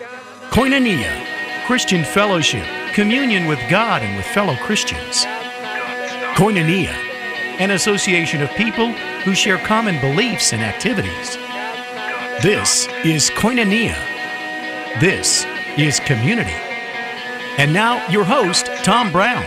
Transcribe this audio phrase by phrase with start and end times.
[0.00, 1.26] Koinonia,
[1.66, 2.64] Christian fellowship,
[2.94, 5.26] communion with God and with fellow Christians.
[6.36, 6.94] Koinonia,
[7.60, 8.92] an association of people
[9.24, 11.36] who share common beliefs and activities.
[12.42, 13.94] This is Koinonia.
[15.00, 15.44] This
[15.76, 16.56] is community.
[17.58, 19.44] And now, your host, Tom Brown.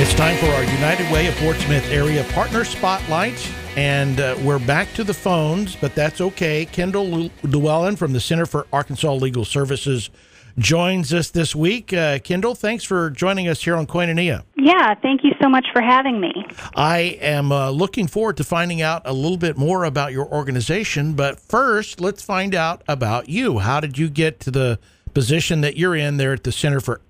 [0.00, 3.38] It's time for our United Way of Fort Smith area partner spotlight.
[3.76, 6.66] And uh, we're back to the phones, but that's okay.
[6.66, 10.10] Kendal Lewellen from the Center for Arkansas Legal Services
[10.58, 11.90] joins us this week.
[11.90, 14.42] Uh, Kendal, thanks for joining us here on Koinonia.
[14.58, 16.32] Yeah, thank you so much for having me.
[16.76, 21.14] I am uh, looking forward to finding out a little bit more about your organization,
[21.14, 23.60] but first, let's find out about you.
[23.60, 24.78] How did you get to the
[25.14, 27.00] position that you're in there at the Center for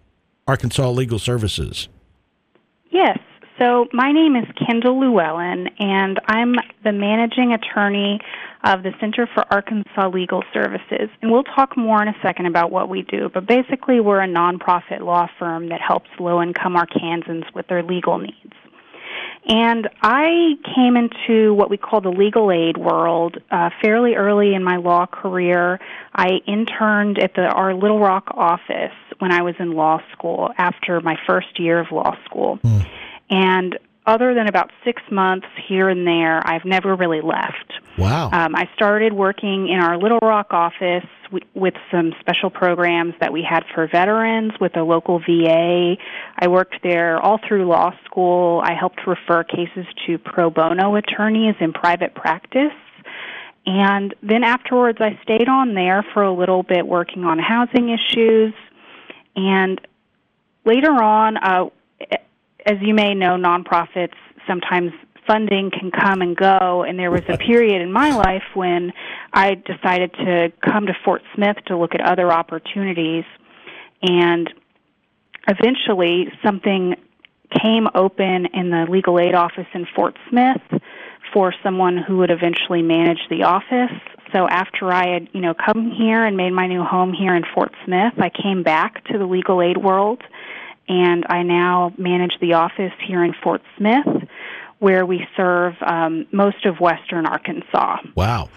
[0.47, 1.89] Arkansas Legal Services?
[2.91, 3.19] Yes.
[3.63, 8.19] So my name is Kendal Lewellen, and I'm the managing attorney
[8.65, 11.09] of the Center for Arkansas Legal Services.
[11.21, 14.27] And we'll talk more in a second about what we do, but basically we're a
[14.27, 18.53] nonprofit law firm that helps low-income Arkansans with their legal needs.
[19.47, 24.65] And I came into what we call the legal aid world uh, fairly early in
[24.65, 25.79] my law career.
[26.13, 28.91] I interned at the our Little Rock office
[29.21, 32.59] when I was in law school after my first year of law school.
[32.65, 32.89] Mm.
[33.33, 37.73] And other than about six months here and there, I've never really left.
[37.97, 38.31] Wow.
[38.31, 43.33] Um, I started working in our Little Rock office w- with some special programs that
[43.33, 45.97] we had for veterans with a local VA.
[46.39, 48.61] I worked there all through law school.
[48.63, 52.73] I helped refer cases to pro bono attorneys in private practice.
[53.65, 58.53] And then afterwards, I stayed on there for a little bit working on housing issues.
[59.37, 59.81] And
[60.67, 61.71] later on, uh,
[62.67, 64.15] as you may know, nonprofits
[64.47, 64.93] sometimes
[65.27, 66.83] funding can come and go.
[66.83, 68.93] And there was a period in my life when
[69.33, 73.25] I decided to come to Fort Smith to look at other opportunities.
[74.03, 74.53] And
[75.49, 76.97] eventually something
[77.63, 80.81] came open in the legal aid office in Fort Smith
[81.33, 83.97] for someone who would eventually manage the office.
[84.33, 87.45] So after I had, you know, come here and made my new home here in
[87.55, 90.23] Fort Smith, I came back to the legal aid world
[90.89, 94.29] and I now manage the office here in Fort Smith,
[94.79, 97.99] where we serve um, most of western Arkansas.
[98.15, 98.49] Wow.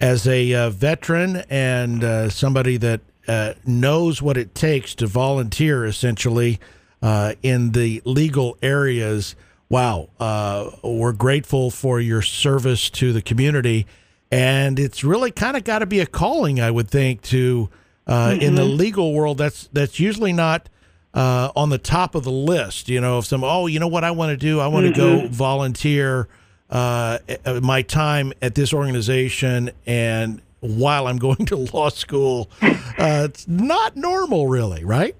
[0.00, 5.86] As a uh, veteran and uh, somebody that uh, knows what it takes to volunteer
[5.86, 6.58] essentially
[7.00, 9.34] uh, in the legal areas,
[9.68, 13.86] wow, uh, we're grateful for your service to the community.
[14.30, 17.70] And it's really kind of got to be a calling, I would think, to
[18.06, 18.40] mm-hmm.
[18.40, 18.76] in the mm-hmm.
[18.76, 19.38] legal world.
[19.38, 20.68] That's that's usually not
[21.14, 22.88] uh, on the top of the list.
[22.88, 24.60] You know, if some, oh, you know what I want to do?
[24.60, 25.26] I want to mm-hmm.
[25.26, 26.28] go volunteer
[26.70, 27.18] uh,
[27.62, 32.50] my time at this organization and while I'm going to law school.
[32.62, 35.16] Uh, it's not normal, really, right?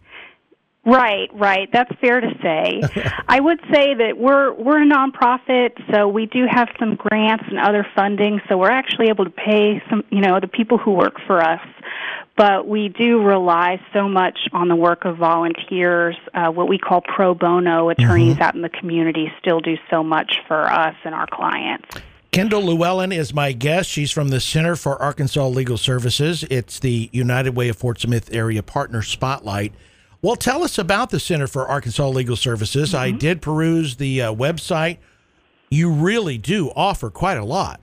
[0.84, 1.68] Right, right.
[1.72, 2.82] That's fair to say.
[3.28, 7.58] I would say that we're we're a nonprofit, so we do have some grants and
[7.58, 11.20] other funding, so we're actually able to pay some, you know, the people who work
[11.26, 11.60] for us
[12.36, 16.16] but we do rely so much on the work of volunteers.
[16.34, 18.42] Uh, what we call pro bono attorneys mm-hmm.
[18.42, 21.88] out in the community still do so much for us and our clients.
[22.30, 23.90] Kendal Lewellen is my guest.
[23.90, 26.44] She's from the Center for Arkansas Legal Services.
[26.44, 29.74] It's the United Way of Fort Smith Area Partner Spotlight.
[30.22, 32.90] Well, tell us about the Center for Arkansas Legal Services.
[32.90, 32.96] Mm-hmm.
[32.96, 34.98] I did peruse the uh, website.
[35.68, 37.80] You really do offer quite a lot.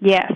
[0.00, 0.32] Yes.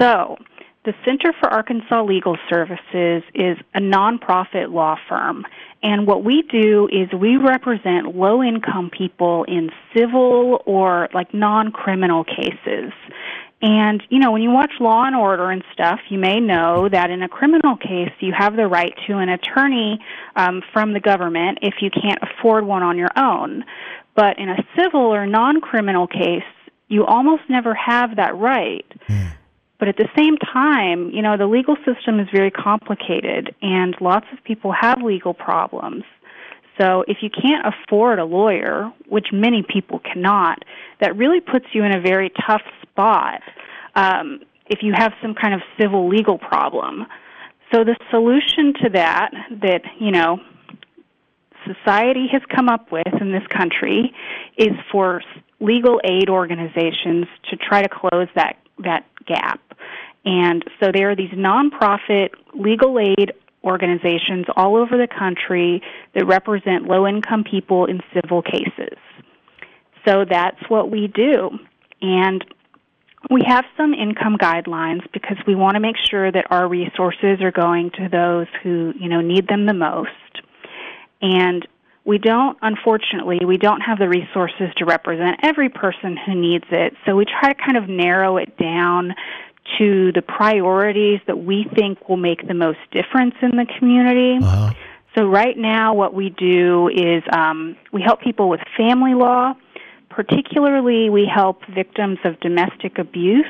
[0.00, 0.38] So,
[0.86, 5.44] the Center for Arkansas Legal Services is a nonprofit law firm,
[5.82, 11.72] and what we do is we represent low income people in civil or like non
[11.72, 12.92] criminal cases.
[13.62, 17.10] And, you know, when you watch Law and Order and stuff, you may know that
[17.10, 19.98] in a criminal case, you have the right to an attorney
[20.36, 23.64] um, from the government if you can't afford one on your own.
[24.14, 26.42] But in a civil or non criminal case,
[26.88, 28.86] you almost never have that right.
[29.08, 29.32] Mm.
[29.78, 34.26] But at the same time, you know, the legal system is very complicated and lots
[34.32, 36.04] of people have legal problems.
[36.78, 40.62] So if you can't afford a lawyer, which many people cannot,
[41.00, 43.40] that really puts you in a very tough spot
[43.94, 47.06] um, if you have some kind of civil legal problem.
[47.72, 49.30] So the solution to that,
[49.62, 50.38] that, you know,
[51.66, 54.14] society has come up with in this country
[54.56, 55.22] is for
[55.60, 59.60] legal aid organizations to try to close that that gap.
[60.24, 63.32] And so there are these nonprofit legal aid
[63.66, 65.82] organizations all over the country
[66.14, 68.96] that represent low income people in civil cases.
[70.06, 71.50] So that's what we do.
[72.00, 72.44] And
[73.30, 77.50] We have some income guidelines because we want to make sure that our resources are
[77.50, 80.10] going to those who, you know, need them the most.
[81.20, 81.66] And
[82.04, 86.94] we don't, unfortunately, we don't have the resources to represent every person who needs it.
[87.04, 89.12] So we try to kind of narrow it down
[89.78, 94.38] to the priorities that we think will make the most difference in the community.
[94.42, 94.72] Uh-huh.
[95.16, 99.54] So right now, what we do is um, we help people with family law.
[100.10, 103.44] Particularly, we help victims of domestic abuse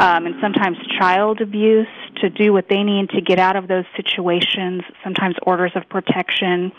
[0.00, 1.86] um, and sometimes child abuse
[2.20, 6.72] to do what they need to get out of those situations, sometimes orders of protection,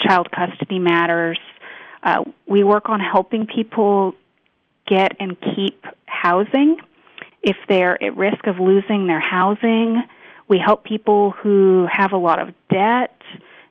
[0.00, 1.38] child custody matters.
[2.02, 4.14] Uh, we work on helping people
[4.86, 6.76] get and keep housing
[7.42, 10.02] if they're at risk of losing their housing.
[10.48, 13.20] We help people who have a lot of debt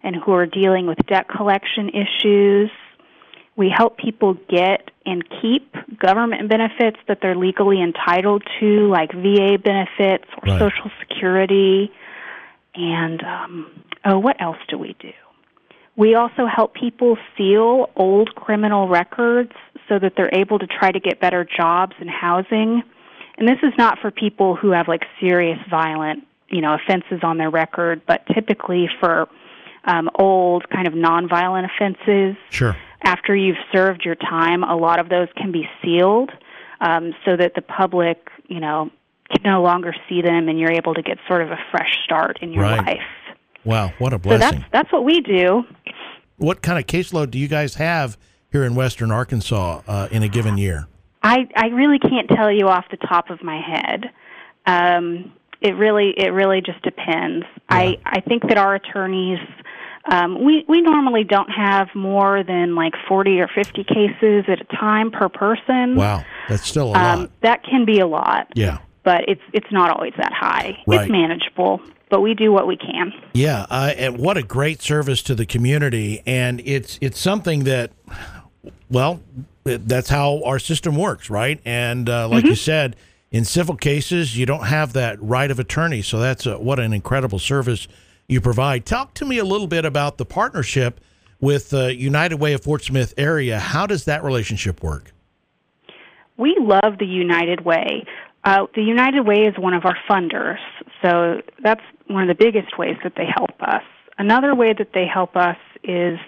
[0.03, 2.69] and who are dealing with debt collection issues.
[3.55, 9.57] We help people get and keep government benefits that they're legally entitled to, like VA
[9.57, 10.59] benefits or right.
[10.59, 11.91] Social Security.
[12.75, 15.13] And, um, oh, what else do we do?
[15.95, 19.53] We also help people seal old criminal records
[19.87, 22.83] so that they're able to try to get better jobs and housing.
[23.37, 27.37] And this is not for people who have like serious violent, you know, offenses on
[27.37, 29.27] their record, but typically for
[29.85, 32.35] um, old kind of nonviolent offenses.
[32.49, 32.75] Sure.
[33.03, 36.31] After you've served your time, a lot of those can be sealed
[36.81, 38.89] um, so that the public, you know,
[39.31, 42.39] can no longer see them, and you're able to get sort of a fresh start
[42.41, 42.85] in your right.
[42.85, 43.35] life.
[43.63, 44.41] Wow, what a blessing!
[44.41, 45.63] So that's that's what we do.
[46.37, 48.17] What kind of caseload do you guys have
[48.51, 50.87] here in Western Arkansas uh, in a given year?
[51.25, 54.11] I I really can't tell you off the top of my head.
[54.67, 57.45] Um, it really it really just depends.
[57.45, 57.59] Yeah.
[57.69, 59.39] I I think that our attorneys
[60.11, 64.77] um, we we normally don't have more than like forty or fifty cases at a
[64.77, 65.95] time per person.
[65.95, 67.41] Wow, that's still a um, lot.
[67.41, 68.47] That can be a lot.
[68.53, 70.77] Yeah, but it's it's not always that high.
[70.85, 71.01] Right.
[71.01, 73.11] It's manageable, but we do what we can.
[73.33, 77.91] Yeah, uh, and what a great service to the community, and it's it's something that,
[78.91, 79.21] well,
[79.65, 81.59] that's how our system works, right?
[81.65, 82.49] And uh, like mm-hmm.
[82.49, 82.95] you said,
[83.31, 86.93] in civil cases, you don't have that right of attorney, so that's a, what an
[86.93, 87.87] incredible service
[88.27, 88.85] you provide.
[88.85, 91.01] Talk to me a little bit about the partnership
[91.41, 93.59] with uh, United Way of Fort Smith area.
[93.59, 95.11] How does that relationship work?
[96.37, 98.05] We love the United Way.
[98.43, 100.59] Uh, the United Way is one of our funders,
[101.01, 103.83] so that's one of the biggest ways that they help us.
[104.17, 106.19] Another way that they help us is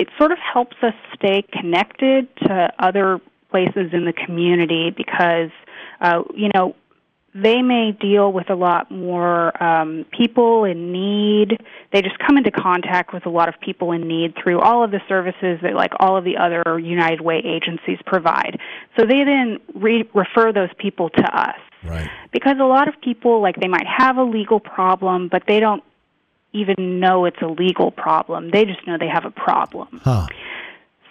[0.00, 3.20] it sort of helps us stay connected to other
[3.50, 5.50] places in the community because,
[6.00, 6.74] uh, you know,
[7.34, 11.60] they may deal with a lot more um, people in need.
[11.92, 14.90] They just come into contact with a lot of people in need through all of
[14.90, 18.58] the services that, like all of the other United Way agencies provide.
[18.98, 21.58] So they then re- refer those people to us.
[21.84, 22.08] Right.
[22.32, 25.84] Because a lot of people, like, they might have a legal problem, but they don't
[26.52, 28.50] even know it's a legal problem.
[28.50, 30.00] They just know they have a problem.
[30.02, 30.26] Huh.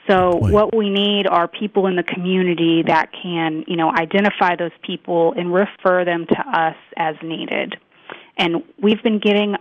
[0.10, 4.72] So what we need are people in the community that can, you know, identify those
[4.82, 7.76] people and refer them to us as needed.
[8.36, 9.56] And we've been getting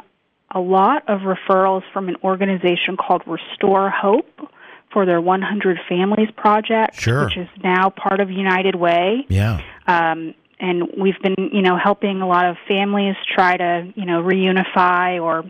[0.50, 4.48] a lot of referrals from an organization called Restore Hope
[4.90, 7.26] for their 100 Families project, sure.
[7.26, 9.26] which is now part of United Way.
[9.28, 9.60] Yeah.
[9.86, 14.22] Um, and we've been, you know, helping a lot of families try to, you know,
[14.22, 15.44] reunify or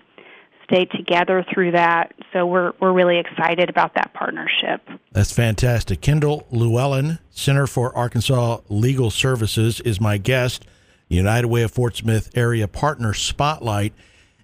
[0.68, 2.12] stay together through that.
[2.32, 4.82] So we're we're really excited about that partnership.
[5.12, 6.00] That's fantastic.
[6.00, 10.64] Kendal Lewellen, Center for Arkansas Legal Services, is my guest.
[11.08, 13.94] United Way of Fort Smith Area Partner Spotlight.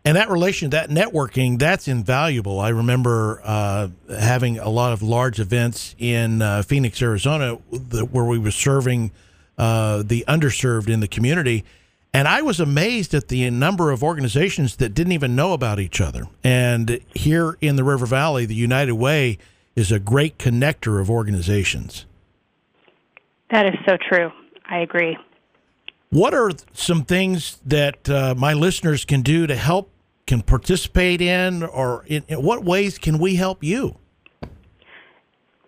[0.06, 2.60] And that relation, that networking, that's invaluable.
[2.60, 8.38] I remember uh, having a lot of large events in uh, Phoenix, Arizona, where we
[8.38, 9.12] were serving
[9.56, 11.64] uh, the underserved in the community
[12.14, 16.00] and I was amazed at the number of organizations that didn't even know about each
[16.00, 16.28] other.
[16.44, 19.36] And here in the River Valley, the United Way
[19.74, 22.06] is a great connector of organizations.
[23.50, 24.30] That is so true.
[24.70, 25.18] I agree.
[26.10, 29.90] What are some things that uh, my listeners can do to help,
[30.28, 33.96] can participate in, or in, in what ways can we help you?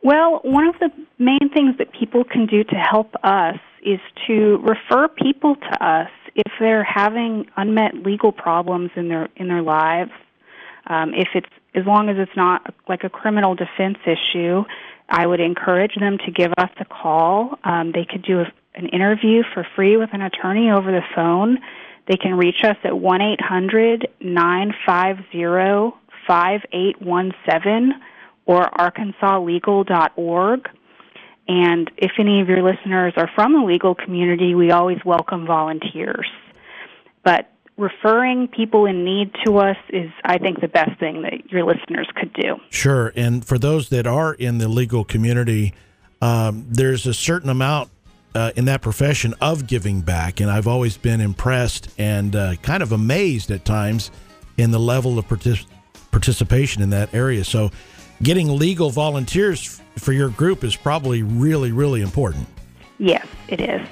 [0.04, 3.98] Well, one of the main things that people can do to help us is
[4.28, 9.62] to refer people to us if they're having unmet legal problems in their in their
[9.62, 10.12] lives,
[10.87, 14.62] um, if it's as long as it's not like a criminal defense issue,
[15.09, 17.59] I would encourage them to give us a call.
[17.64, 21.59] Um, they could do a, an interview for free with an attorney over the phone.
[22.07, 27.95] They can reach us at one eight hundred nine five zero five eight one seven
[28.45, 30.69] or arkansaslegal.org.
[31.48, 36.26] And if any of your listeners are from the legal community, we always welcome volunteers.
[37.22, 41.64] But referring people in need to us is, I think, the best thing that your
[41.64, 42.56] listeners could do.
[42.70, 43.12] Sure.
[43.14, 45.74] And for those that are in the legal community,
[46.20, 47.90] um, there's a certain amount
[48.34, 50.40] uh, in that profession of giving back.
[50.40, 54.10] And I've always been impressed and uh, kind of amazed at times
[54.56, 55.66] in the level of partic-
[56.10, 57.44] participation in that area.
[57.44, 57.70] So,
[58.23, 62.46] getting legal volunteers for your group is probably really, really important.
[62.99, 63.87] Yes, it is.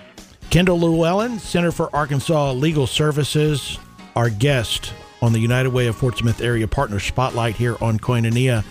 [0.51, 3.79] Kendal Lewellen, Center for Arkansas Legal Services,
[4.15, 8.65] our guest on the United Way of Fort Smith Area Partner Spotlight here on Koinonia.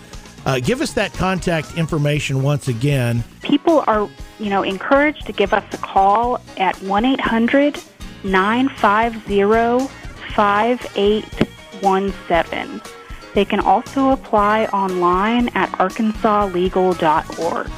[0.46, 3.24] Uh, give us that contact information once again.
[3.42, 4.08] People are,
[4.38, 7.80] you know, encouraged to give us a call at 1 800
[8.24, 9.88] 950
[10.34, 13.03] 5817.
[13.34, 17.70] They can also apply online at arkansaslegal.org.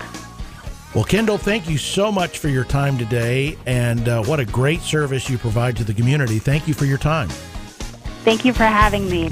[0.95, 4.81] Well, Kendal, thank you so much for your time today, and uh, what a great
[4.81, 6.39] service you provide to the community.
[6.39, 7.29] Thank you for your time.
[8.25, 9.29] Thank you for having me.